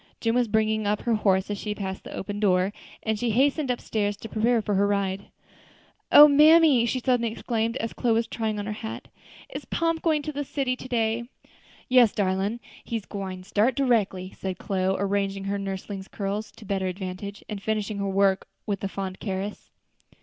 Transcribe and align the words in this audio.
Jim 0.19 0.33
was 0.33 0.47
bringing 0.47 0.87
up 0.87 1.01
her 1.03 1.13
horse 1.13 1.51
as 1.51 1.59
she 1.59 1.75
passed 1.75 2.03
the 2.03 2.15
open 2.15 2.39
door; 2.39 2.73
and 3.03 3.19
she 3.19 3.29
hastened 3.29 3.69
up 3.69 3.79
stairs 3.79 4.17
to 4.17 4.27
prepare 4.27 4.59
for 4.59 4.73
her 4.73 4.87
ride. 4.87 5.25
"O 6.11 6.27
mammy!" 6.27 6.87
she 6.87 6.99
suddenly 6.99 7.31
exclaimed, 7.31 7.77
as 7.77 7.93
Chloe 7.93 8.15
was 8.15 8.25
trying 8.25 8.57
on 8.57 8.65
her 8.65 8.71
hat, 8.71 9.09
"is 9.53 9.63
Pomp 9.65 10.01
going 10.01 10.23
to 10.23 10.31
the 10.33 10.43
city 10.43 10.75
to 10.75 10.87
day?" 10.89 11.25
"Yes, 11.87 12.13
darlin', 12.13 12.59
he 12.83 12.99
gwine 13.01 13.43
start 13.43 13.75
directly," 13.75 14.33
said 14.35 14.57
Chloe, 14.57 14.95
arranging 14.99 15.43
her 15.43 15.59
nursling's 15.59 16.07
curls 16.07 16.49
to 16.53 16.65
better 16.65 16.87
advantage, 16.87 17.43
and 17.47 17.61
finishing 17.61 17.99
her 17.99 18.09
work 18.09 18.47
with 18.65 18.83
a 18.83 18.87
fond 18.87 19.19
caress. 19.19 19.69